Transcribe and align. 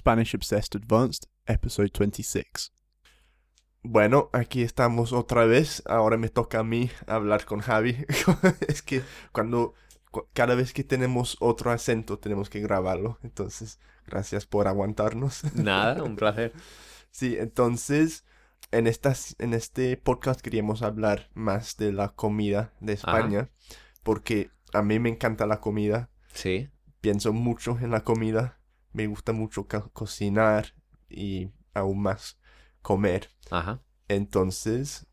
Spanish 0.00 0.34
Obsessed 0.34 0.74
Advanced, 0.76 1.28
episode 1.44 1.90
26. 1.92 2.72
Bueno, 3.82 4.30
aquí 4.32 4.62
estamos 4.62 5.12
otra 5.12 5.44
vez. 5.44 5.82
Ahora 5.84 6.16
me 6.16 6.30
toca 6.30 6.60
a 6.60 6.64
mí 6.64 6.90
hablar 7.06 7.44
con 7.44 7.60
Javi. 7.60 8.06
es 8.66 8.80
que 8.80 9.02
cuando 9.30 9.74
cada 10.32 10.54
vez 10.54 10.72
que 10.72 10.84
tenemos 10.84 11.36
otro 11.40 11.70
acento 11.70 12.18
tenemos 12.18 12.48
que 12.48 12.60
grabarlo. 12.60 13.18
Entonces, 13.22 13.78
gracias 14.06 14.46
por 14.46 14.68
aguantarnos. 14.68 15.44
Nada, 15.54 16.02
un 16.02 16.16
placer. 16.16 16.54
sí, 17.10 17.36
entonces 17.38 18.24
en, 18.70 18.86
estas, 18.86 19.36
en 19.38 19.52
este 19.52 19.98
podcast 19.98 20.40
queríamos 20.40 20.80
hablar 20.80 21.28
más 21.34 21.76
de 21.76 21.92
la 21.92 22.08
comida 22.08 22.72
de 22.80 22.94
España. 22.94 23.50
Porque 24.02 24.50
a 24.72 24.80
mí 24.80 24.98
me 24.98 25.10
encanta 25.10 25.44
la 25.44 25.60
comida. 25.60 26.08
Sí. 26.32 26.70
Pienso 27.02 27.34
mucho 27.34 27.78
en 27.82 27.90
la 27.90 28.02
comida. 28.02 28.59
Me 28.92 29.06
gusta 29.06 29.32
mucho 29.32 29.66
cocinar 29.92 30.74
y 31.08 31.50
aún 31.74 32.02
más 32.02 32.38
comer. 32.82 33.30
Ajá. 33.50 33.82
Entonces, 34.08 35.06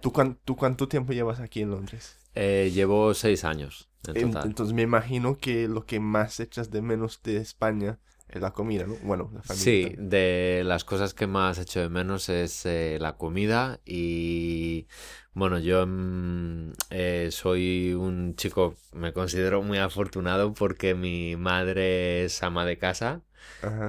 ¿tú, 0.00 0.12
¿tú 0.44 0.56
cuánto 0.56 0.88
tiempo 0.88 1.12
llevas 1.12 1.40
aquí 1.40 1.60
en 1.60 1.70
Londres? 1.70 2.18
Eh, 2.34 2.70
llevo 2.72 3.14
seis 3.14 3.44
años. 3.44 3.90
En 4.06 4.30
total. 4.30 4.48
Entonces 4.48 4.74
me 4.74 4.82
imagino 4.82 5.36
que 5.38 5.68
lo 5.68 5.84
que 5.84 6.00
más 6.00 6.40
echas 6.40 6.70
de 6.70 6.82
menos 6.82 7.20
de 7.22 7.38
España 7.38 7.98
es 8.17 8.17
la 8.28 8.52
comida, 8.52 8.86
¿no? 8.86 8.96
Bueno, 9.02 9.30
la 9.34 9.42
familia. 9.42 9.64
Sí, 9.64 9.94
de 9.98 10.62
las 10.64 10.84
cosas 10.84 11.14
que 11.14 11.26
más 11.26 11.58
echo 11.58 11.80
de 11.80 11.88
menos 11.88 12.28
es 12.28 12.66
eh, 12.66 12.98
la 13.00 13.16
comida 13.16 13.80
y 13.84 14.86
bueno, 15.32 15.58
yo 15.58 15.86
mm, 15.86 16.72
eh, 16.90 17.28
soy 17.30 17.94
un 17.94 18.34
chico, 18.36 18.74
me 18.92 19.12
considero 19.12 19.62
muy 19.62 19.78
afortunado 19.78 20.52
porque 20.52 20.94
mi 20.94 21.36
madre 21.36 22.24
es 22.24 22.42
ama 22.42 22.64
de 22.66 22.78
casa 22.78 23.22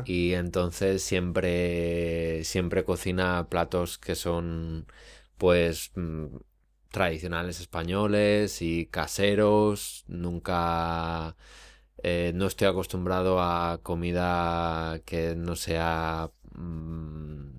y 0.06 0.34
entonces 0.34 1.04
siempre, 1.04 2.44
siempre 2.44 2.84
cocina 2.84 3.48
platos 3.50 3.98
que 3.98 4.16
son 4.16 4.88
pues 5.38 5.92
mm, 5.96 6.28
tradicionales 6.92 7.60
españoles 7.60 8.62
y 8.62 8.88
caseros. 8.88 10.06
Nunca, 10.08 11.36
eh, 12.04 12.32
no 12.36 12.48
estoy 12.48 12.68
acostumbrado 12.68 13.42
a 13.42 13.80
comida 13.84 15.02
que 15.06 15.36
no 15.36 15.56
sea 15.56 16.32
mm, 16.56 17.50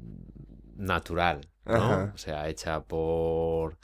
natural, 0.76 1.48
¿no? 1.66 2.10
O 2.14 2.18
sea, 2.18 2.48
hecha 2.48 2.82
por 2.84 3.78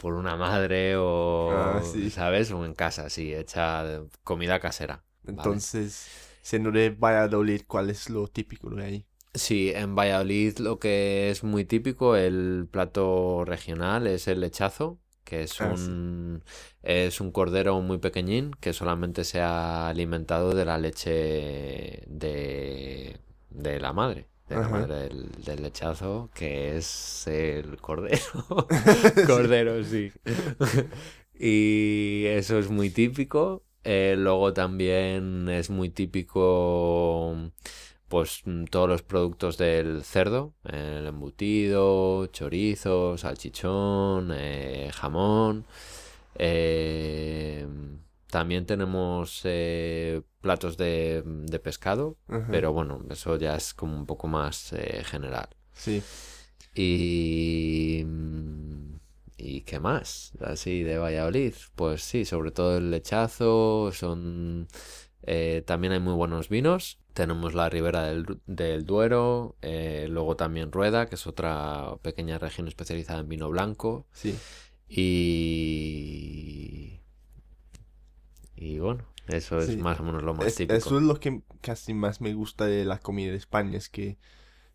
por 0.00 0.14
una 0.14 0.36
madre 0.36 0.96
o, 0.96 1.50
ah, 1.52 1.82
¿sabes? 2.10 2.50
O 2.50 2.64
en 2.64 2.74
casa, 2.74 3.08
sí, 3.08 3.34
hecha 3.34 4.02
comida 4.24 4.58
casera. 4.58 5.04
Entonces, 5.26 6.08
siendo 6.42 6.72
de 6.72 6.90
Valladolid, 6.90 7.62
¿cuál 7.66 7.90
es 7.90 8.10
lo 8.10 8.26
típico 8.26 8.70
de 8.70 8.84
ahí? 8.84 9.06
Sí, 9.34 9.72
en 9.74 9.94
Valladolid 9.94 10.58
lo 10.58 10.78
que 10.78 11.30
es 11.30 11.42
muy 11.44 11.64
típico, 11.64 12.16
el 12.16 12.68
plato 12.70 13.44
regional 13.46 14.06
es 14.06 14.28
el 14.28 14.40
lechazo, 14.40 14.98
que 15.32 15.44
es 15.44 15.62
ah, 15.62 15.72
un 15.72 16.42
es 16.82 17.18
un 17.22 17.32
cordero 17.32 17.80
muy 17.80 17.96
pequeñín 17.96 18.50
que 18.60 18.74
solamente 18.74 19.24
se 19.24 19.40
ha 19.40 19.88
alimentado 19.88 20.54
de 20.54 20.66
la 20.66 20.76
leche 20.76 22.02
de, 22.06 23.18
de 23.48 23.80
la 23.80 23.94
madre 23.94 24.26
de 24.50 24.56
la 24.56 24.68
madre 24.68 25.08
del, 25.08 25.62
lechazo, 25.62 26.28
que 26.34 26.76
es 26.76 27.26
el 27.26 27.78
cordero. 27.80 28.66
cordero, 29.26 29.82
sí. 29.82 30.12
y 31.34 32.26
eso 32.26 32.58
es 32.58 32.68
muy 32.68 32.90
típico. 32.90 33.62
Eh, 33.84 34.14
luego 34.18 34.52
también 34.52 35.48
es 35.48 35.70
muy 35.70 35.88
típico 35.88 37.34
pues 38.12 38.42
todos 38.68 38.90
los 38.90 39.00
productos 39.00 39.56
del 39.56 40.04
cerdo, 40.04 40.52
el 40.64 41.06
embutido, 41.06 42.26
chorizo, 42.26 43.16
salchichón, 43.16 44.32
eh, 44.34 44.90
jamón. 44.92 45.64
Eh, 46.34 47.66
también 48.26 48.66
tenemos 48.66 49.40
eh, 49.44 50.20
platos 50.42 50.76
de, 50.76 51.24
pescado, 51.64 52.18
pero 52.50 52.74
bueno, 52.74 53.02
eso 53.08 53.38
ya 53.38 53.56
es 53.56 53.72
como 53.72 53.96
un 53.96 54.04
poco 54.04 54.28
más 54.28 54.74
general. 55.04 55.48
Sí. 55.72 56.02
Y... 56.74 58.04
¿Y 59.38 59.62
qué 59.62 59.80
más? 59.80 60.32
Así 60.40 60.82
de 60.82 60.98
Valladolid. 60.98 61.54
Pues 61.74 62.02
sí, 62.02 62.26
sobre 62.26 62.50
todo 62.50 62.76
el 62.76 62.90
lechazo, 62.90 63.90
son... 63.90 64.68
también 65.66 65.92
hay 65.92 66.00
muy 66.00 66.14
buenos 66.14 66.48
vinos, 66.48 66.98
tenemos 67.12 67.54
la 67.54 67.68
ribera 67.68 68.04
del, 68.04 68.86
Duero, 68.86 69.56
eh, 69.62 70.06
luego 70.08 70.36
también 70.36 70.72
Rueda, 70.72 71.06
que 71.06 71.16
es 71.16 71.26
otra 71.26 71.96
pequeña 72.02 72.38
región 72.38 72.68
especializada 72.68 73.20
en 73.20 73.28
vino 73.28 73.50
blanco. 73.50 74.06
Sí. 74.12 74.38
Y. 74.88 75.00
Y 78.56 78.78
bueno, 78.78 79.04
eso 79.28 79.58
es 79.58 79.76
más 79.76 80.00
o 80.00 80.04
menos 80.04 80.22
lo 80.22 80.34
más 80.34 80.54
típico. 80.54 80.74
Eso 80.74 80.98
es 80.98 81.02
lo 81.02 81.18
que 81.18 81.42
casi 81.60 81.94
más 81.94 82.20
me 82.20 82.32
gusta 82.32 82.66
de 82.66 82.84
la 82.84 82.98
comida 82.98 83.32
de 83.32 83.36
España, 83.36 83.76
es 83.76 83.88
que 83.88 84.18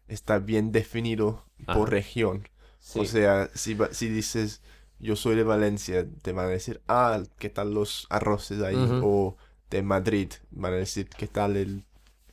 está 0.07 0.39
bien 0.39 0.71
definido 0.71 1.45
por 1.73 1.89
región. 1.89 2.47
O 2.95 3.05
sea, 3.05 3.49
si, 3.53 3.77
si 3.91 4.09
dices 4.09 4.61
yo 4.99 5.15
soy 5.15 5.35
de 5.35 5.43
Valencia, 5.43 6.07
te 6.21 6.31
van 6.31 6.47
a 6.47 6.49
decir, 6.49 6.81
ah, 6.87 7.21
¿qué 7.37 7.49
tal 7.49 7.73
los 7.73 8.07
arroces 8.09 8.61
ahí? 8.61 8.75
O 9.03 9.37
de 9.69 9.81
Madrid, 9.81 10.31
van 10.51 10.73
a 10.73 10.77
decir, 10.77 11.09
¿qué 11.09 11.27
tal 11.27 11.57
el 11.57 11.83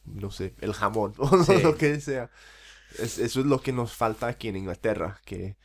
no 0.04 0.30
sé, 0.30 0.54
el 0.60 0.72
jamón 0.72 1.14
o 1.18 1.36
lo 1.62 1.76
que 1.76 2.00
sea. 2.00 2.30
eso 2.98 3.22
es 3.24 3.36
lo 3.36 3.60
que 3.60 3.72
nos 3.72 3.92
falta 3.92 4.26
aquí 4.26 4.48
en 4.48 4.56
Inglaterra, 4.56 5.20
que 5.24 5.56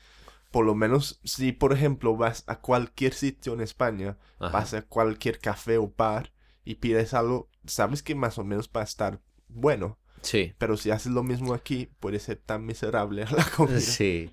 por 0.52 0.66
lo 0.66 0.76
menos 0.76 1.20
si 1.24 1.52
por 1.52 1.74
ejemplo 1.74 2.16
vas 2.16 2.44
a 2.48 2.60
cualquier 2.60 3.14
sitio 3.14 3.54
en 3.54 3.62
España, 3.62 4.18
vas 4.40 4.74
a 4.74 4.82
cualquier 4.82 5.40
café 5.40 5.78
o 5.78 5.94
bar 5.96 6.32
y 6.66 6.76
pides 6.76 7.14
algo, 7.14 7.50
sabes 7.66 8.02
que 8.02 8.16
más 8.16 8.38
o 8.38 8.44
menos 8.44 8.70
va 8.76 8.82
a 8.82 8.86
estar 8.86 9.22
bueno. 9.48 9.98
Sí. 10.22 10.54
Pero 10.58 10.76
si 10.76 10.92
haces 10.92 11.14
lo 11.14 11.24
mismo 11.24 11.54
aquí, 11.54 11.90
puede 12.00 12.20
ser 12.20 12.38
tan 12.38 12.66
miserable 12.66 13.26
la 13.32 13.46
comida. 13.46 13.80
Sí. 13.80 14.32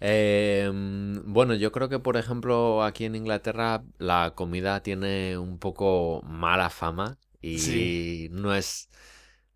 Em, 0.00 1.22
bueno, 1.32 1.54
yo 1.54 1.72
creo 1.72 1.88
que 1.90 1.98
por 1.98 2.16
ejemplo 2.16 2.82
aquí 2.82 3.04
en 3.04 3.14
Inglaterra 3.14 3.84
la 3.98 4.32
comida 4.34 4.82
tiene 4.82 5.36
un 5.38 5.58
poco 5.58 6.22
mala 6.24 6.70
fama 6.70 7.18
y 7.42 8.28
no 8.30 8.54
es 8.54 8.88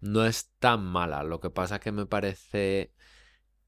no 0.00 0.26
es 0.26 0.50
tan 0.58 0.84
mala. 0.84 1.22
Lo 1.24 1.40
que 1.40 1.50
pasa 1.50 1.80
que 1.80 1.92
me 1.92 2.06
parece 2.06 2.92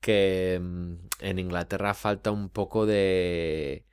que 0.01 0.61
mm, 0.63 0.95
en 1.21 1.39
Inglaterra 1.39 1.95
falta 1.95 2.31
un 2.33 2.51
poco 2.51 2.87
de 2.87 3.87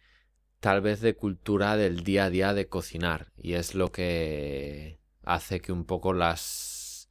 tal 0.60 0.82
vez 0.82 1.02
de 1.02 1.16
cultura 1.16 1.78
del 1.78 2.04
día 2.04 2.26
a 2.26 2.30
día 2.32 2.54
de 2.54 2.68
cocinar 2.70 3.34
y 3.38 3.54
es 3.56 3.76
lo 3.76 3.92
que 3.92 5.00
hace 5.24 5.62
que 5.62 5.72
un 5.74 5.86
poco 5.86 6.14
las 6.14 7.10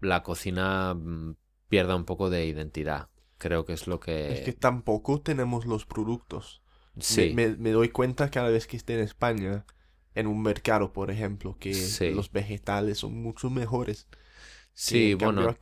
la 0.00 0.22
cocina 0.22 0.94
mm, 0.94 1.36
pierda 1.68 1.96
un 1.96 2.04
poco 2.06 2.30
de 2.30 2.46
identidad. 2.46 3.08
Creo 3.38 3.64
que 3.64 3.74
es 3.74 3.86
lo 3.86 4.00
que 4.00 4.32
es 4.32 4.40
que 4.40 4.52
tampoco 4.52 5.20
tenemos 5.20 5.66
los 5.66 5.84
productos. 5.84 6.62
Sí. 6.98 7.32
Me, 7.34 7.48
doy 7.48 7.90
cuenta 7.90 8.30
cada 8.30 8.48
vez 8.48 8.66
que 8.66 8.76
esté 8.76 8.94
en 8.94 9.00
España 9.00 9.66
en 10.14 10.26
un 10.26 10.42
mercado, 10.42 10.92
por 10.92 11.10
ejemplo, 11.10 11.56
que 11.60 11.72
los 12.14 12.32
vegetales 12.32 12.98
son 12.98 13.20
mucho 13.22 13.50
mejores. 13.50 14.08
Sí, 14.72 15.14
bueno, 15.14 15.56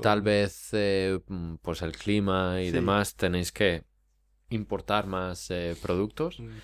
tal 0.00 0.22
vez 0.22 0.68
eh, 0.72 1.18
mm, 1.26 1.56
pues 1.56 1.82
el 1.82 1.92
clima 1.92 2.62
y 2.62 2.70
demás 2.70 3.16
tenéis 3.16 3.50
que 3.50 3.84
importar 4.48 5.06
más 5.06 5.50
eh, 5.50 5.76
productos. 5.80 6.38
Mm. 6.38 6.58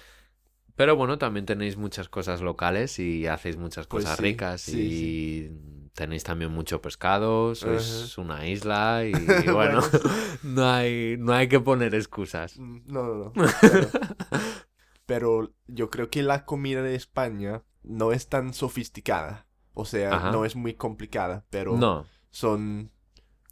Pero 0.77 0.95
bueno, 0.95 1.19
también 1.19 1.47
tenéis 1.47 1.77
muchas 1.77 2.09
cosas 2.09 2.43
locales 2.43 2.99
y 2.99 3.27
hacéis 3.27 3.57
muchas 3.57 3.87
pues 3.87 4.05
cosas 4.05 4.21
ricas 4.21 4.69
y 4.69 5.51
tenéis 5.97 6.25
también 6.25 6.53
mucho 6.53 6.81
pescado, 6.83 7.53
es 7.53 8.19
una 8.19 8.47
isla 8.47 9.03
y, 9.05 9.13
bueno, 9.51 9.81
no, 10.43 10.71
hay, 10.71 11.17
no 11.19 11.33
hay 11.33 11.49
que 11.49 11.59
poner 11.59 11.95
excusas. 11.95 12.59
Mm, 12.59 12.81
no, 12.87 13.03
no, 13.03 13.15
no. 13.15 13.33
pero 15.07 15.55
yo 15.67 15.91
creo 15.91 16.11
que 16.11 16.23
la 16.23 16.45
comida 16.45 16.83
de 16.83 16.95
España 16.95 17.63
no 17.83 18.13
es 18.13 18.29
tan 18.29 18.53
sofisticada. 18.53 19.49
O 19.73 19.85
sea, 19.85 20.31
no 20.31 20.45
es 20.45 20.55
muy 20.57 20.75
complicada, 20.75 21.45
pero 21.51 22.07
son 22.31 22.93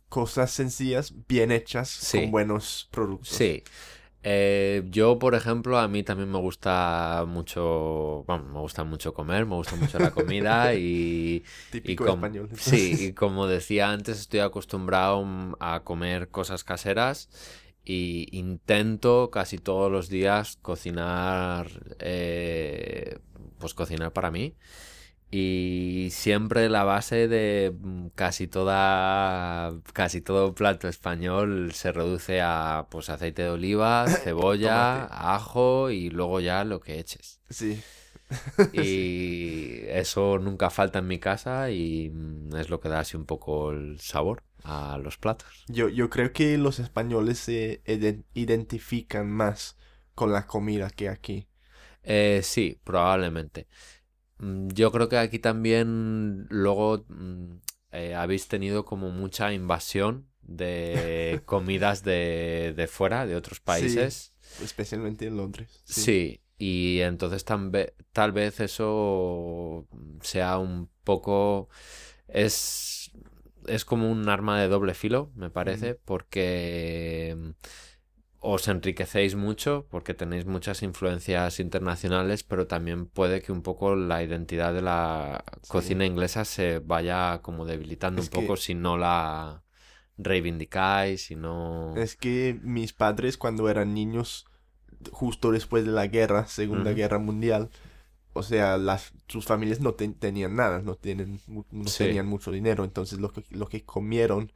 cosas 0.08 0.50
sencillas, 0.50 1.14
bien 1.28 1.50
hechas, 1.50 2.10
con 2.12 2.30
buenos 2.30 2.88
productos. 2.90 3.28
Sí. 3.28 3.62
Eh, 4.26 4.84
yo, 4.88 5.18
por 5.18 5.34
ejemplo, 5.34 5.78
a 5.78 5.86
mí 5.86 6.02
también 6.02 6.32
me 6.32 6.38
gusta 6.38 7.26
mucho, 7.28 8.24
bueno, 8.26 8.44
me 8.44 8.58
gusta 8.58 8.82
mucho 8.82 9.12
comer, 9.12 9.44
me 9.44 9.54
gusta 9.54 9.76
mucho 9.76 9.98
la 9.98 10.12
comida 10.12 10.74
y... 10.74 11.44
Típico 11.70 12.08
español. 12.08 12.48
Sí, 12.56 12.96
y 12.98 13.12
como 13.12 13.46
decía 13.46 13.92
antes, 13.92 14.18
estoy 14.18 14.40
acostumbrado 14.40 15.26
a 15.60 15.80
comer 15.84 16.30
cosas 16.30 16.64
caseras 16.64 17.28
y 17.84 18.26
intento 18.32 19.30
casi 19.30 19.58
todos 19.58 19.92
los 19.92 20.08
días 20.08 20.56
cocinar, 20.62 21.68
eh, 21.98 23.18
pues 23.58 23.74
cocinar 23.74 24.14
para 24.14 24.30
mí. 24.30 24.54
Y 25.36 26.10
siempre 26.12 26.68
la 26.68 26.84
base 26.84 27.26
de 27.26 27.74
mm, 27.76 28.10
casi 28.14 28.46
toda 28.46 29.72
casi 29.92 30.20
todo 30.20 30.54
plato 30.54 30.86
español 30.86 31.72
se 31.72 31.90
reduce 31.90 32.40
a 32.40 32.86
pues 32.88 33.10
aceite 33.10 33.42
de 33.42 33.48
oliva, 33.48 34.06
cebolla, 34.22 35.06
ajo 35.06 35.90
y 35.90 36.10
luego 36.10 36.38
ya 36.38 36.62
lo 36.62 36.78
que 36.78 37.00
eches. 37.00 37.40
Sí. 37.50 37.82
Y 38.72 39.80
eso 39.88 40.38
nunca 40.38 40.70
falta 40.70 41.00
en 41.00 41.08
mi 41.08 41.18
casa 41.18 41.68
y 41.72 42.10
mm, 42.10 42.54
es 42.54 42.70
lo 42.70 42.78
que 42.78 42.88
da 42.88 43.00
así 43.00 43.16
un 43.16 43.26
poco 43.26 43.72
el 43.72 43.98
sabor 43.98 44.44
a 44.62 44.98
los 44.98 45.18
platos. 45.18 45.64
Yo, 45.66 45.88
yo 45.88 46.10
creo 46.10 46.32
que 46.32 46.56
los 46.58 46.78
españoles 46.78 47.40
se 47.40 47.82
identifican 48.34 49.28
más 49.28 49.76
con 50.14 50.32
la 50.32 50.46
comida 50.46 50.90
que 50.90 51.08
aquí. 51.08 51.48
Eh, 52.04 52.40
sí, 52.44 52.78
probablemente. 52.84 53.66
Mm, 54.38 54.68
yo 54.68 54.90
creo 54.92 55.08
que 55.08 55.18
aquí 55.18 55.38
también 55.38 56.46
luego 56.50 57.04
mm, 57.08 57.52
eh, 57.92 58.14
habéis 58.14 58.48
tenido 58.48 58.84
como 58.84 59.10
mucha 59.10 59.52
invasión 59.52 60.28
de 60.42 61.40
comidas 61.46 62.02
de, 62.02 62.74
de 62.76 62.86
fuera, 62.86 63.26
de 63.26 63.36
otros 63.36 63.60
países. 63.60 64.34
especialmente 64.62 65.26
en 65.26 65.36
Londres. 65.36 65.82
Sí, 65.84 66.40
y 66.58 67.00
entonces 67.00 67.44
tal 67.44 68.32
vez 68.32 68.60
eso 68.60 69.86
sea 70.20 70.58
un 70.58 70.88
poco... 71.04 71.68
Es, 72.28 73.12
es 73.66 73.84
como 73.84 74.10
un 74.10 74.28
arma 74.28 74.60
de 74.60 74.68
doble 74.68 74.94
filo, 74.94 75.30
me 75.36 75.50
parece, 75.50 75.94
porque 75.94 77.54
os 78.46 78.68
enriquecéis 78.68 79.36
mucho 79.36 79.86
porque 79.90 80.12
tenéis 80.12 80.44
muchas 80.44 80.82
influencias 80.82 81.60
internacionales, 81.60 82.42
pero 82.42 82.66
también 82.66 83.06
puede 83.06 83.40
que 83.40 83.52
un 83.52 83.62
poco 83.62 83.96
la 83.96 84.22
identidad 84.22 84.74
de 84.74 84.82
la 84.82 85.42
cocina 85.66 86.04
inglesa 86.04 86.44
se 86.44 86.78
vaya 86.78 87.40
como 87.40 87.64
debilitando 87.64 88.20
un 88.20 88.28
poco 88.28 88.58
si 88.58 88.74
no 88.74 88.98
la 88.98 89.62
reivindicáis, 90.18 91.24
si 91.24 91.36
no... 91.36 91.96
Es 91.96 92.16
que 92.16 92.60
mis 92.62 92.92
padres 92.92 93.38
cuando 93.38 93.70
eran 93.70 93.94
niños, 93.94 94.44
justo 95.10 95.50
después 95.50 95.86
de 95.86 95.92
la 95.92 96.06
guerra, 96.06 96.46
Segunda 96.46 96.92
Guerra 96.92 97.18
Mundial, 97.18 97.70
o 98.34 98.42
sea, 98.42 98.76
las, 98.76 99.14
sus 99.26 99.46
familias 99.46 99.80
no 99.80 99.94
tenían 99.94 100.54
nada, 100.54 100.82
no, 100.82 100.96
tienen, 100.96 101.40
no 101.48 101.90
tenían 101.96 102.26
mucho 102.26 102.50
dinero, 102.50 102.84
entonces 102.84 103.20
lo 103.20 103.32
que, 103.32 103.42
lo 103.48 103.68
que 103.68 103.86
comieron 103.86 104.52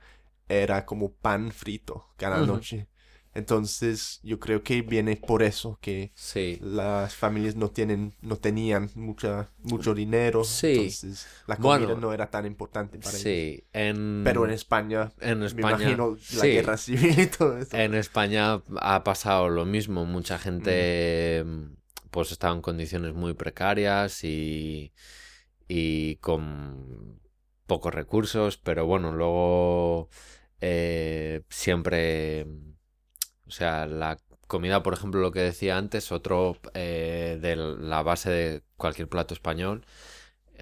era 0.47 0.85
como 0.85 1.11
pan 1.11 1.53
frito 1.53 2.07
cada 2.19 2.45
noche. 2.45 2.87
Entonces, 3.35 4.21
yo 4.23 4.41
creo 4.41 4.63
que 4.63 4.83
viene 4.83 5.17
por 5.17 5.43
eso 5.43 5.79
que 5.81 6.13
las 6.61 7.15
familias 7.15 7.57
no 7.57 7.71
tienen, 7.71 8.15
no 8.21 8.37
tenían 8.37 8.91
mucha, 8.95 9.51
mucho 9.59 9.95
dinero. 9.95 10.43
Entonces, 10.63 11.27
la 11.47 11.57
comida 11.57 11.95
no 11.95 12.13
era 12.13 12.31
tan 12.31 12.47
importante 12.47 12.99
para 12.99 13.17
ellos. 13.17 13.63
Pero 13.73 14.45
en 14.45 14.51
España, 14.51 15.13
en 15.21 15.43
España, 15.43 15.77
me 15.77 15.85
imagino 15.85 16.17
la 16.37 16.47
guerra 16.47 16.77
civil 16.77 17.19
y 17.19 17.27
todo 17.27 17.59
eso. 17.59 17.77
En 17.77 17.95
España 17.95 18.63
ha 18.81 19.05
pasado 19.05 19.49
lo 19.49 19.65
mismo. 19.65 20.05
Mucha 20.05 20.39
gente, 20.39 21.45
pues, 22.11 22.33
estaba 22.33 22.55
en 22.55 22.63
condiciones 22.63 23.15
muy 23.15 23.35
precarias 23.35 24.25
y, 24.25 24.93
y 25.69 26.17
con 26.17 27.21
pocos 27.67 27.95
recursos, 27.95 28.57
pero 28.57 28.87
bueno, 28.87 29.13
luego 29.13 30.09
eh, 30.61 31.43
siempre 31.51 32.47
o 33.49 33.51
sea, 33.51 33.87
la 33.87 34.19
comida, 34.47 34.83
por 34.83 34.95
ejemplo, 34.95 35.21
lo 35.21 35.33
que 35.33 35.41
decía 35.41 35.77
antes, 35.77 36.13
otro 36.13 36.57
eh, 36.75 37.39
de 37.41 37.57
la 37.57 38.03
base 38.03 38.31
de 38.31 38.63
cualquier 38.77 39.09
plato 39.09 39.35
español. 39.35 39.85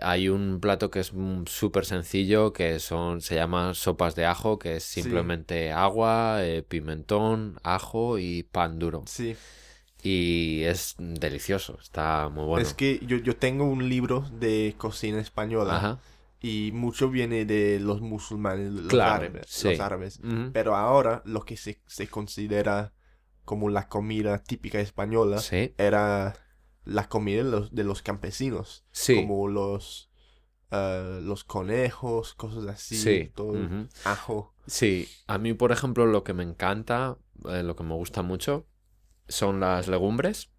Hay 0.03 0.29
un 0.29 0.61
plato 0.61 0.91
que 0.91 1.01
es 1.01 1.13
súper 1.47 1.87
sencillo, 1.87 2.53
que 2.53 2.79
son, 2.81 3.23
se 3.23 3.35
llama 3.35 3.73
sopas 3.73 4.15
de 4.15 4.27
ajo, 4.27 4.59
que 4.59 4.77
es 4.77 4.85
simplemente 4.85 5.73
agua, 5.73 6.45
eh, 6.45 6.63
pimentón, 6.63 7.59
ajo 7.63 8.19
y 8.19 8.43
pan 8.43 8.79
duro. 8.79 9.05
Sí. 9.07 9.37
Y 10.03 10.65
es 10.65 10.97
delicioso, 10.99 11.79
está 11.81 12.29
muy 12.29 12.45
bueno. 12.45 12.67
Es 12.67 12.75
que 12.75 13.01
yo, 13.07 13.17
yo 13.17 13.37
tengo 13.37 13.65
un 13.65 13.89
libro 13.89 14.21
de 14.39 14.75
cocina 14.77 15.21
española. 15.21 15.77
Ajá 15.77 15.99
y 16.41 16.71
mucho 16.73 17.11
viene 17.11 17.45
de 17.45 17.81
los 17.81 18.01
musulmanes, 18.01 18.73
los 18.73 18.95
árabes. 18.95 19.65
Los 19.65 19.81
árabes. 19.81 20.21
Pero 20.53 20.77
ahora 20.77 21.23
lo 21.25 21.45
que 21.45 21.57
se, 21.57 21.81
se, 21.87 22.09
considera 22.09 22.93
como 23.45 23.71
la 23.71 23.89
comida 23.89 24.43
típica 24.43 24.81
española 24.81 25.41
era 25.79 26.35
la 26.85 27.09
comida 27.09 27.43
de 27.43 27.51
los, 27.51 27.75
de 27.75 27.85
los 27.85 28.03
campesinos. 28.03 28.85
Como 29.07 29.49
los, 29.49 30.11
uh, 30.71 31.21
los 31.21 31.45
conejos, 31.45 32.35
cosas 32.35 32.67
así, 32.67 33.31
todo 33.35 33.55
ajo. 34.05 34.55
Sí, 34.67 35.09
a 35.27 35.39
mí 35.39 35.55
por 35.55 35.73
ejemplo 35.73 36.07
lo 36.07 36.25
que 36.25 36.35
me 36.35 36.43
encanta, 36.43 37.19
eh, 37.49 37.63
lo 37.63 37.77
que 37.77 37.85
me 37.85 37.95
gusta 37.95 38.23
mucho, 38.23 38.67
son 39.29 39.61
las 39.61 39.89
legumbres. 39.89 40.51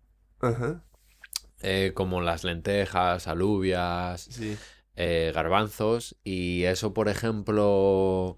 Eh, 1.61 1.91
como 1.95 2.21
las 2.21 2.43
lentejas, 2.43 3.27
alubias. 3.27 4.21
Sí. 4.21 4.57
Eh, 4.99 5.31
garbanzos 5.31 6.15
y 6.23 6.63
eso, 6.63 6.91
por 6.91 7.07
ejemplo, 7.07 8.35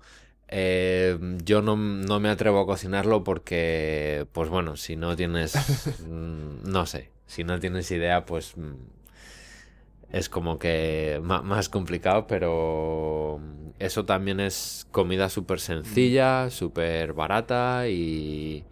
eh, 0.49 1.17
yo 1.45 1.61
no, 1.61 1.77
me 1.77 2.29
atrevo 2.29 2.59
a 2.59 2.65
cocinarlo 2.65 3.23
porque, 3.23 4.27
pues 4.33 4.49
bueno, 4.49 4.75
si 4.75 4.97
no 4.97 5.15
tienes, 5.15 5.55
mm, 6.05 6.69
no 6.69 6.85
sé, 6.85 7.11
si 7.27 7.45
no 7.45 7.61
tienes 7.61 7.89
idea, 7.91 8.25
pues 8.25 8.57
mm, 8.57 8.73
es 10.11 10.27
como 10.27 10.59
que 10.59 11.21
más 11.23 11.69
complicado, 11.69 12.27
pero 12.27 13.39
eso 13.79 14.03
también 14.03 14.41
es 14.41 14.85
comida 14.91 15.29
súper 15.29 15.61
sencilla, 15.61 16.49
súper 16.49 17.13
barata 17.13 17.87
y, 17.87 18.65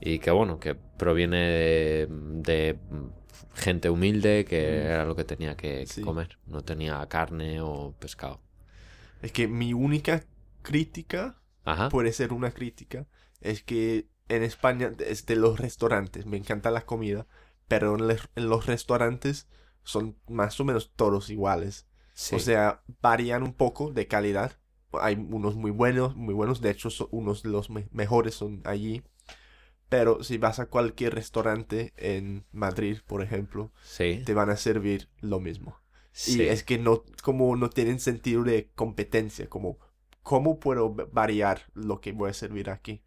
y 0.00 0.18
que 0.18 0.32
bueno, 0.32 0.58
que 0.58 0.74
proviene 0.74 2.08
de 2.08 2.76
gente 3.54 3.90
humilde 3.90 4.44
que 4.44 4.60
mm. 4.60 4.86
era 4.86 5.04
lo 5.04 5.16
que 5.16 5.24
tenía 5.24 5.56
que, 5.56 5.86
comer. 6.02 6.38
No 6.46 6.62
tenía 6.62 7.06
carne 7.08 7.60
o 7.60 7.94
pescado. 7.98 8.40
Es 9.22 9.32
que 9.32 9.48
mi 9.48 9.72
única 9.72 10.24
crítica, 10.62 11.40
puede 11.90 12.12
ser 12.12 12.32
una 12.32 12.50
crítica, 12.50 13.06
es 13.40 13.62
que 13.62 14.08
en 14.28 14.42
España 14.42 14.92
es 14.98 15.26
de 15.26 15.36
los 15.36 15.58
restaurantes. 15.58 16.26
Me 16.26 16.36
encanta 16.36 16.70
la 16.70 16.86
comida, 16.86 17.26
pero 17.68 17.96
en, 17.96 18.48
los 18.48 18.66
restaurantes 18.66 19.48
son 19.82 20.16
más 20.28 20.58
o 20.60 20.64
menos 20.64 20.92
todos 20.94 21.30
iguales. 21.30 21.86
O 22.32 22.38
sea, 22.38 22.82
varían 23.02 23.42
un 23.42 23.52
poco 23.52 23.92
de 23.92 24.06
calidad. 24.06 24.58
Hay 24.92 25.14
unos 25.16 25.56
muy 25.56 25.72
buenos, 25.72 26.14
muy 26.16 26.32
buenos. 26.32 26.60
De 26.60 26.70
hecho, 26.70 26.88
unos 27.10 27.42
de 27.42 27.50
los 27.50 27.68
mejores 27.70 28.34
son 28.34 28.62
allí. 28.64 29.02
Pero 29.94 30.24
si 30.24 30.38
vas 30.38 30.58
a 30.58 30.66
cualquier 30.66 31.14
restaurante 31.14 31.92
en 31.96 32.44
Madrid, 32.50 32.98
por 33.06 33.22
ejemplo, 33.22 33.70
te 33.96 34.34
van 34.34 34.50
a 34.50 34.56
servir 34.56 35.08
lo 35.20 35.38
mismo. 35.38 35.80
Y 36.26 36.42
es 36.42 36.64
que 36.64 36.78
no, 36.78 37.04
como 37.22 37.54
no 37.54 37.70
tienen 37.70 38.00
sentido 38.00 38.42
de 38.42 38.70
competencia, 38.74 39.48
como 39.48 39.78
cómo 40.24 40.58
puedo 40.58 40.92
variar 41.12 41.62
lo 41.74 42.00
que 42.00 42.10
voy 42.10 42.30
a 42.30 42.34
servir 42.34 42.70
aquí. 42.70 43.04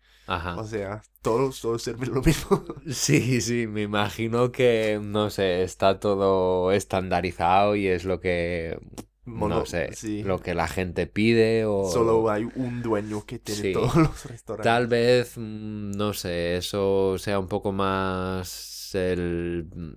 O 0.55 0.63
sea, 0.63 1.01
todos, 1.21 1.59
todos 1.59 1.83
sirven 1.83 2.13
lo 2.13 2.21
mismo. 2.21 2.63
Sí, 2.89 3.41
sí, 3.41 3.67
me 3.67 3.81
imagino 3.81 4.53
que, 4.53 4.97
no 5.03 5.29
sé, 5.29 5.63
está 5.63 5.99
todo 5.99 6.71
estandarizado 6.71 7.75
y 7.75 7.87
es 7.87 8.05
lo 8.05 8.21
que 8.21 8.79
no 9.27 9.65
sé, 9.65 9.91
lo 10.23 10.39
que 10.39 10.53
la 10.53 10.67
gente 10.67 11.05
pide 11.05 11.65
o... 11.65 11.89
Solo 11.91 12.29
hay 12.29 12.47
un 12.55 12.81
dueño 12.81 13.25
que 13.25 13.39
tiene 13.39 13.73
todos 13.73 13.95
los 13.95 14.25
restaurantes. 14.25 14.63
Tal 14.63 14.87
vez, 14.87 15.37
mm, 15.37 15.91
no 15.91 16.13
sé, 16.13 16.57
eso 16.57 17.17
sea 17.17 17.39
un 17.39 17.47
poco 17.47 17.71
más 17.71 18.95
el 18.95 19.67
mm, 19.73 19.93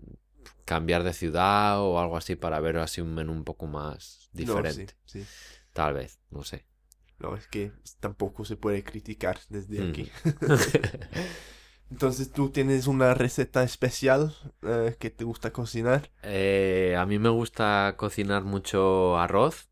cambiar 0.65 1.05
de 1.05 1.13
ciudad 1.13 1.81
o 1.81 1.99
algo 1.99 2.17
así 2.17 2.37
para 2.37 2.61
ver 2.61 2.79
así 2.79 3.01
un 3.01 3.15
menú 3.15 3.33
un 3.33 3.45
poco 3.45 3.67
más 3.67 4.29
diferente. 4.33 4.95
Tal 5.73 5.95
vez, 5.95 6.21
no 6.31 6.43
sé. 6.43 6.67
No, 7.19 7.37
es 7.37 7.47
que 7.47 7.73
tampoco 8.01 8.45
se 8.45 8.57
puede 8.57 8.83
criticar 8.83 9.39
desde 9.49 9.81
mm. 9.81 9.91
aquí. 9.91 10.11
Entonces, 11.91 12.31
¿tú 12.31 12.51
tienes 12.51 12.87
una 12.87 13.15
receta 13.15 13.63
especial 13.63 14.35
eh, 14.63 14.97
que 14.99 15.11
te 15.11 15.25
gusta 15.25 15.53
cocinar? 15.53 16.11
Eh, 16.23 16.95
a 16.97 17.05
mí 17.05 17.19
me 17.19 17.29
gusta 17.29 17.95
cocinar 17.97 18.45
mucho 18.45 19.19
arroz 19.19 19.69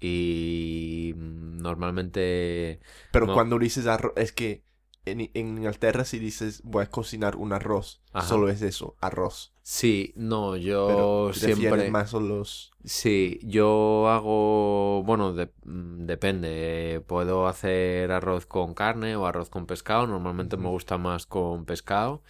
y 0.00 1.12
normalmente... 1.16 2.80
Pero 3.12 3.32
cuando 3.32 3.58
dices 3.58 3.86
arroz, 3.86 4.14
es 4.16 4.32
que 4.32 4.62
en, 5.06 5.30
Inglaterra 5.34 6.04
si 6.04 6.18
dices 6.18 6.60
voy 6.64 6.84
a 6.84 6.90
cocinar 6.90 7.36
un 7.36 7.52
arroz, 7.52 8.00
solo 8.22 8.48
es 8.48 8.62
eso, 8.62 8.96
arroz. 9.00 9.52
Sí, 9.62 10.12
no, 10.14 10.56
yo 10.56 11.32
siempre... 11.32 11.90
más 11.90 12.10
son 12.10 12.28
los... 12.28 12.72
Sí, 12.84 13.40
yo 13.42 14.08
hago, 14.08 15.02
bueno, 15.04 15.34
mm, 15.64 16.06
depende, 16.06 17.02
puedo 17.06 17.48
hacer 17.48 18.12
arroz 18.12 18.46
con 18.46 18.74
carne 18.74 19.16
o 19.16 19.26
arroz 19.26 19.50
con 19.50 19.66
pescado, 19.66 20.06
normalmente 20.06 20.56
me 20.56 20.68
gusta 20.68 20.98
más 20.98 21.26
con 21.26 21.64
pescado 21.64 22.22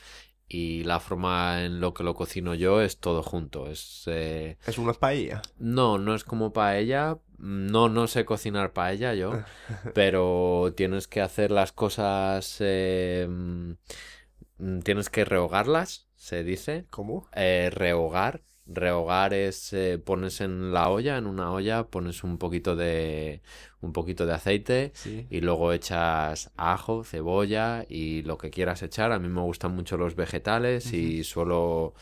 y 0.48 0.84
la 0.84 1.00
forma 1.00 1.64
en 1.64 1.80
lo 1.80 1.92
que 1.92 2.04
lo 2.04 2.14
cocino 2.14 2.54
yo 2.54 2.80
es 2.80 2.98
todo 2.98 3.22
junto. 3.22 3.68
Es, 3.68 4.04
eh, 4.06 4.58
¿Es 4.66 4.78
una 4.78 4.92
paella? 4.92 5.42
No, 5.58 5.98
no 5.98 6.14
es 6.14 6.24
como 6.24 6.52
paella. 6.52 7.18
No, 7.38 7.88
no 7.88 8.06
sé 8.06 8.24
cocinar 8.24 8.72
paella 8.72 9.14
yo. 9.14 9.32
pero 9.94 10.72
tienes 10.76 11.08
que 11.08 11.20
hacer 11.20 11.50
las 11.50 11.72
cosas. 11.72 12.56
Eh, 12.60 13.26
mm, 13.28 14.80
tienes 14.80 15.10
que 15.10 15.24
rehogarlas, 15.24 16.08
se 16.16 16.44
dice. 16.44 16.86
¿Cómo? 16.90 17.28
Eh, 17.34 17.70
rehogar. 17.72 18.42
Rehogar 18.68 19.32
es 19.32 19.72
eh, 19.72 19.96
pones 20.04 20.40
en 20.40 20.72
la 20.72 20.88
olla, 20.88 21.18
en 21.18 21.28
una 21.28 21.52
olla, 21.52 21.86
pones 21.86 22.24
un 22.24 22.36
poquito 22.36 22.74
de 22.74 23.40
un 23.80 23.92
poquito 23.92 24.26
de 24.26 24.34
aceite 24.34 24.92
y 25.30 25.40
luego 25.40 25.72
echas 25.72 26.50
ajo, 26.56 27.04
cebolla 27.04 27.86
y 27.88 28.22
lo 28.22 28.38
que 28.38 28.50
quieras 28.50 28.82
echar. 28.82 29.12
A 29.12 29.20
mí 29.20 29.28
me 29.28 29.42
gustan 29.42 29.72
mucho 29.72 29.96
los 29.96 30.16
vegetales 30.16 30.92
y 30.92 31.22
suelo 31.22 31.94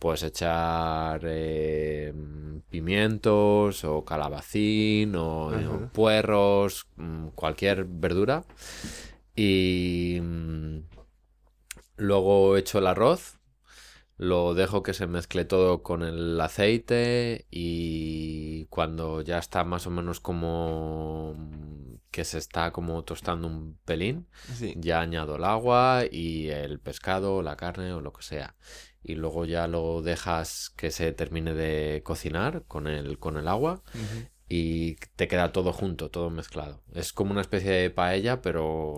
pues 0.00 0.22
echar 0.24 1.20
eh, 1.24 2.12
pimientos 2.70 3.84
o 3.84 4.04
calabacín 4.04 5.14
o, 5.14 5.90
puerros, 5.92 6.88
mm, 6.96 7.28
cualquier 7.36 7.84
verdura. 7.84 8.44
Y 9.36 10.18
mm, 10.22 10.78
luego 11.98 12.56
echo 12.56 12.78
el 12.78 12.86
arroz 12.86 13.40
lo 14.16 14.54
dejo 14.54 14.82
que 14.82 14.92
se 14.92 15.06
mezcle 15.06 15.46
todo 15.46 15.82
con 15.82 16.02
el 16.02 16.38
aceite 16.40 17.46
y 17.50 18.66
cuando 18.66 19.22
ya 19.22 19.38
está 19.38 19.64
más 19.64 19.86
o 19.86 19.90
menos 19.90 20.20
como 20.20 21.36
que 22.10 22.24
se 22.24 22.36
está 22.36 22.70
como 22.70 23.02
tostando 23.02 23.48
un 23.48 23.78
pelín, 23.86 24.26
ya 24.76 25.00
añado 25.00 25.36
el 25.36 25.44
agua 25.44 26.02
y 26.10 26.48
el 26.48 26.80
pescado, 26.80 27.40
la 27.40 27.56
carne 27.56 27.94
o 27.94 28.02
lo 28.02 28.12
que 28.12 28.22
sea. 28.22 28.56
Y 29.02 29.14
luego 29.14 29.44
ya 29.44 29.66
lo 29.66 30.02
dejas 30.02 30.72
que 30.76 30.90
se 30.90 31.12
termine 31.12 31.54
de 31.54 32.02
cocinar 32.04 32.64
con 32.66 32.86
el, 32.86 33.18
con 33.18 33.36
el 33.36 33.48
agua 33.48 33.82
y 34.48 34.96
te 35.16 35.28
queda 35.28 35.52
todo 35.52 35.72
junto, 35.72 36.10
todo 36.10 36.28
mezclado. 36.28 36.82
Es 36.92 37.12
como 37.12 37.30
una 37.30 37.40
especie 37.40 37.70
de 37.70 37.90
paella, 37.90 38.42
pero, 38.42 38.96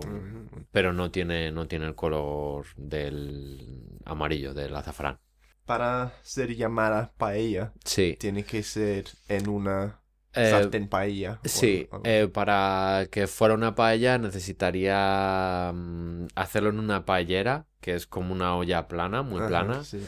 pero 0.71 0.93
no, 0.93 1.11
tiene, 1.11 1.51
no 1.51 1.67
tiene 1.67 1.85
el 1.85 1.95
color 1.95 2.65
del 2.75 3.99
amarillo, 4.03 4.53
del 4.53 4.75
azafrán. 4.75 5.19
Para 5.65 6.11
ser 6.23 6.55
llamada 6.55 7.13
paella, 7.17 7.71
sí. 7.85 8.17
tiene 8.19 8.43
que 8.43 8.63
ser 8.63 9.05
en 9.29 9.47
una 9.47 10.02
eh, 10.33 10.49
sartén 10.49 10.87
paella. 10.87 11.39
Sí, 11.43 11.87
eh, 12.03 12.27
para 12.31 13.07
que 13.11 13.27
fuera 13.27 13.53
una 13.53 13.75
paella 13.75 14.17
necesitaría 14.17 15.71
mm, 15.73 16.27
hacerlo 16.35 16.69
en 16.69 16.79
una 16.79 17.05
paellera, 17.05 17.67
que 17.79 17.95
es 17.95 18.07
como 18.07 18.33
una 18.33 18.55
olla 18.55 18.87
plana, 18.87 19.21
muy 19.23 19.45
plana. 19.47 19.83
Sí 19.83 19.99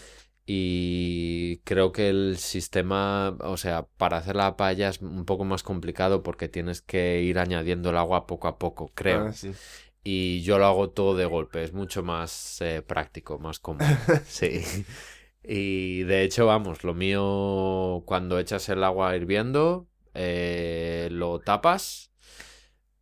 y 0.48 1.58
creo 1.64 1.92
que 1.92 2.10
el 2.10 2.38
sistema, 2.38 3.36
o 3.40 3.58
sea, 3.58 3.88
para 3.98 4.18
hacer 4.18 4.36
la 4.36 4.56
paella 4.56 4.90
es 4.90 5.02
un 5.02 5.26
poco 5.26 5.44
más 5.44 5.64
complicado 5.64 6.22
porque 6.22 6.48
tienes 6.48 6.82
que 6.82 7.22
ir 7.24 7.40
añadiendo 7.40 7.90
el 7.90 7.98
agua 7.98 8.28
poco 8.28 8.48
a 8.48 8.60
poco, 8.60 8.92
creo. 8.94 9.30
Ah, 9.30 9.34
y 10.04 10.42
yo 10.44 10.60
lo 10.60 10.68
hago 10.68 10.92
todo 10.92 11.16
de 11.16 11.26
golpe, 11.26 11.64
es 11.64 11.74
mucho 11.74 12.04
más 12.04 12.62
eh, 12.62 12.84
práctico, 12.84 13.40
más 13.40 13.60
cómodo. 13.60 13.88
sí. 14.28 14.62
Y 15.42 16.04
de 16.04 16.24
hecho, 16.24 16.46
vamos, 16.46 16.84
lo 16.84 16.94
mío, 16.94 18.04
cuando 18.06 18.38
echas 18.38 18.70
el 18.70 18.84
agua 18.84 19.16
hirviendo, 19.16 19.88
eh, 20.16 21.10
lo 21.12 21.40
tapas, 21.40 22.12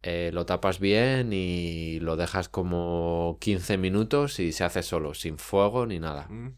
eh, 0.02 0.32
lo 0.34 0.46
tapas 0.46 0.80
bien 0.80 1.32
y 1.32 2.00
lo 2.00 2.16
dejas 2.18 2.50
como 2.50 3.38
15 3.40 3.78
minutos 3.78 4.40
y 4.40 4.52
se 4.52 4.64
hace 4.64 4.84
solo, 4.84 5.14
sin 5.14 5.38
fuego 5.38 5.86
ni 5.86 6.00
nada. 6.00 6.28
Mm. 6.28 6.58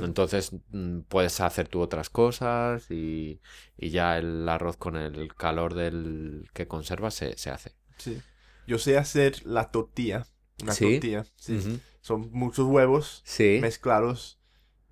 Entonces 0.00 0.52
mm, 0.70 1.00
puedes 1.00 1.40
hacer 1.40 1.68
tú 1.68 1.80
otras 1.80 2.08
cosas 2.08 2.90
y, 2.90 3.40
ya 3.76 4.16
el 4.18 4.48
arroz 4.48 4.76
con 4.76 4.96
el 4.96 5.34
calor 5.34 5.74
del 5.74 6.48
que 6.54 6.66
conservas 6.66 7.14
se, 7.14 7.50
hace. 7.50 7.74
Sí. 7.98 8.20
Yo 8.66 8.78
sé 8.78 8.96
hacer 8.96 9.44
la 9.44 9.70
tortilla. 9.70 10.26
Una 10.62 10.74
tortilla. 10.74 11.24
Sí. 11.36 11.80
Son 12.00 12.30
muchos 12.32 12.66
huevos 12.66 13.24
mezclados 13.60 14.38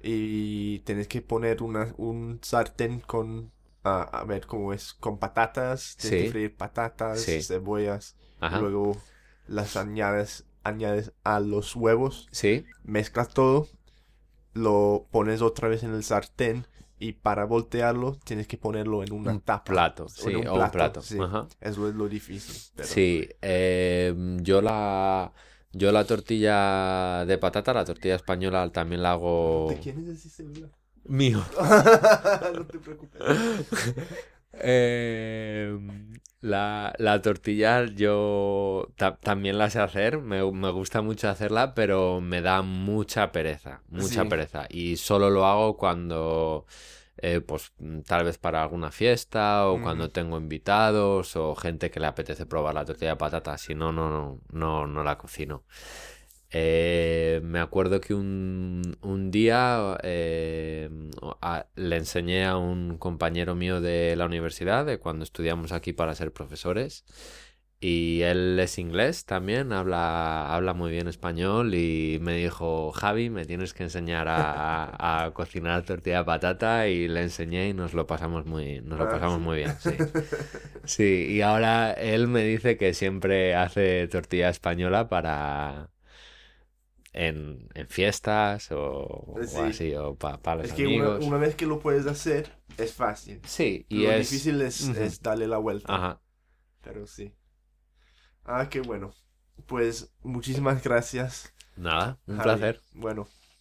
y 0.03 0.81
tienes 0.81 1.09
que 1.09 1.23
poner 1.23 1.63
una, 1.63 1.95
un 1.97 2.41
sartén 2.43 3.01
con, 3.01 3.53
a 3.85 4.25
ver 4.25 4.47
cómo 4.47 4.73
es, 4.73 4.95
con 4.95 5.19
patatas. 5.19 5.97
Tienes 5.97 6.25
que 6.25 6.31
freír 6.31 6.57
patatas, 6.57 7.25
cebollas. 7.47 8.17
Luego 8.61 8.97
las 9.47 9.77
añades, 9.77 10.47
añades 10.65 11.13
a 11.25 11.41
los 11.41 11.77
huevos. 11.77 12.29
Sí. 12.33 12.65
Mezclas 12.85 13.29
todo 13.29 13.69
lo 14.55 15.07
pones 15.11 15.43
otra 15.43 15.69
vez 15.69 15.83
en 15.83 15.95
el 15.95 16.05
sartén 16.05 16.67
y 16.99 17.13
para 17.13 17.45
voltearlo 17.45 18.19
tienes 18.25 18.47
que 18.47 18.59
ponerlo 18.59 19.03
en 19.03 19.13
un 19.13 19.41
tapa. 19.41 19.65
plato, 19.65 20.09
sí, 20.09 20.35
un 20.35 20.43
plato, 20.43 20.63
un 20.65 20.71
plato. 20.71 21.03
Sí. 21.03 21.19
Eso 21.61 21.89
es 21.89 21.95
lo 21.95 22.09
difícil. 22.09 22.85
Sí, 22.85 23.29
em, 23.41 24.39
yo 24.43 24.63
la 24.63 25.33
yo 25.73 25.91
la 25.91 26.05
tortilla 26.05 27.25
de 27.25 27.39
patata, 27.39 27.73
la 27.73 27.85
tortilla 27.85 28.17
española 28.17 28.71
también 28.71 29.03
la 29.03 29.13
hago. 29.13 29.67
¿De 29.71 29.79
quién 29.79 29.99
es 30.01 30.25
ese 30.25 30.45
Mío. 31.05 31.45
no 32.55 32.67
te 32.67 32.79
preocupes. 32.79 33.21
eh, 34.53 35.79
la, 36.43 36.93
la 36.99 37.23
tortilla 37.23 37.87
yo 37.87 38.89
también 39.21 39.59
la 39.59 39.71
sé 39.71 39.79
hacer, 39.79 40.19
me, 40.19 40.43
gusta 40.43 41.01
mucho 41.01 41.29
hacerla, 41.29 41.73
pero 41.75 42.21
me 42.21 42.43
da 42.43 42.63
mucha 42.63 43.31
pereza, 43.31 43.83
mucha 43.89 44.25
pereza. 44.25 44.67
Y 44.69 44.97
solo 44.97 45.31
lo 45.31 45.47
hago 45.47 45.77
cuando, 45.77 46.67
eh, 47.17 47.41
pues 47.41 47.73
tal 48.07 48.25
vez 48.25 48.39
para 48.39 48.61
alguna 48.61 48.91
fiesta 48.91 49.69
o 49.69 49.81
cuando 49.81 50.11
tengo 50.11 50.37
invitados 50.37 51.37
o 51.37 51.55
gente 51.55 51.93
que 51.93 52.01
le 52.01 52.09
apetece 52.09 52.45
probar 52.45 52.75
la 52.75 52.85
tortilla 52.85 53.11
de 53.11 53.17
patata, 53.17 53.57
si 53.57 53.77
no, 53.77 53.93
no, 53.93 54.11
no, 54.11 54.41
no, 54.51 54.87
no 54.89 55.05
la 55.05 55.17
cocino. 55.17 55.63
Eh, 56.55 57.41
me 57.43 57.61
acuerdo 57.61 58.01
que 58.01 58.13
un, 58.13 58.97
un 59.01 59.31
día 59.31 59.99
eh, 60.03 60.91
le 61.77 61.97
enseñé 61.97 62.45
a 62.45 62.59
un 62.59 62.99
compañero 62.99 63.55
mío 63.55 63.81
de 63.81 64.15
la 64.17 64.27
universidad, 64.27 64.85
de 64.85 64.99
cuando 64.99 65.25
estudiamos 65.25 65.73
aquí 65.73 65.95
para 65.95 66.15
ser 66.15 66.31
profesores, 66.33 67.07
y 67.81 68.23
él 68.23 68.61
es 68.61 68.79
inglés 68.79 69.25
también, 69.25 69.73
habla, 69.73 70.55
habla 70.55 70.73
muy 70.75 70.91
bien 70.93 71.09
español 71.09 71.75
y 71.75 72.19
me 72.21 72.37
dijo, 72.37 72.93
Javi, 72.93 73.29
me 73.31 73.45
tienes 73.45 73.75
que 73.75 73.83
enseñar 73.83 74.29
a, 74.29 75.25
a, 75.25 75.33
cocinar 75.33 75.83
tortilla 75.83 76.19
de 76.19 76.25
patata 76.25 76.87
y 76.87 77.09
le 77.09 77.23
enseñé 77.23 77.71
y 77.71 77.75
nos 77.75 77.93
lo 77.95 78.07
pasamos 78.07 78.47
muy, 78.47 78.81
nos 78.83 78.99
lo 78.99 79.07
ah, 79.07 79.09
pasamos 79.09 79.41
muy 79.41 79.57
bien. 79.57 79.75
Sí. 79.81 79.91
sí, 80.85 81.27
y 81.31 81.41
ahora 81.41 81.93
él 81.93 82.29
me 82.29 82.45
dice 82.45 82.77
que 82.77 82.95
siempre 82.95 83.57
hace 83.57 84.07
tortilla 84.07 84.49
española 84.51 85.09
para 85.09 85.91
en, 87.13 87.69
en 87.75 87.89
fiestas 87.89 88.71
o, 88.73 89.35
así, 89.37 89.95
o 89.95 90.15
para 90.17 90.57
los 90.57 90.67
es 90.67 90.73
que 90.73 90.87
Una, 90.87 91.37
vez 91.37 91.55
que 91.55 91.67
lo 91.67 91.79
puedes 91.79 92.07
hacer, 92.07 92.51
es 92.79 92.95
fácil. 92.95 93.41
Sí, 93.45 93.87
y 93.89 94.07
lo 94.07 94.17
difícil 94.17 94.61
es, 94.63 94.89
es, 94.89 95.21
darle 95.21 95.47
la 95.47 95.59
vuelta. 95.59 95.95
Ajá. 95.95 96.21
Pero 96.83 97.07
sí. 97.07 97.33
Ah, 98.45 98.69
qué 98.69 98.81
bueno. 98.81 99.15
Pues 99.67 100.13
muchísimas 100.23 100.83
gracias. 100.83 101.53
Nada, 101.77 102.19
un 102.27 102.39
placer. 102.39 102.81
Bueno, 102.95 103.29